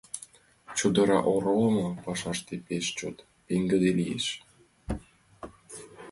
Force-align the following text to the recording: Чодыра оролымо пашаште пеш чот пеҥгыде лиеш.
Чодыра 0.77 1.19
оролымо 1.33 1.87
пашаште 2.03 2.55
пеш 2.67 2.85
чот 2.97 3.17
пеҥгыде 3.45 3.91
лиеш. 3.99 4.25